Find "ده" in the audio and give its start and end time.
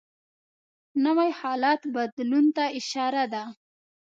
3.33-3.43